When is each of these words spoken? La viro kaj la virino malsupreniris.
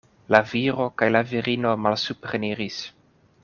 La 0.35 0.39
viro 0.53 0.87
kaj 1.01 1.11
la 1.11 1.21
virino 1.33 1.75
malsupreniris. 1.85 2.81